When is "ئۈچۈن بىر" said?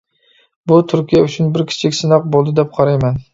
1.27-1.65